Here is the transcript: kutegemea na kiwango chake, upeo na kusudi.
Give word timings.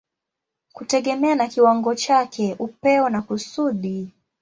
kutegemea 0.73 1.35
na 1.35 1.47
kiwango 1.47 1.95
chake, 1.95 2.55
upeo 2.59 3.09
na 3.09 3.21
kusudi. 3.21 4.13